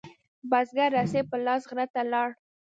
بزگر 0.51 0.89
رسۍ 0.97 1.21
په 1.29 1.37
لاس 1.45 1.63
غره 1.69 1.85
ته 1.93 2.01
لاړ. 2.11 2.29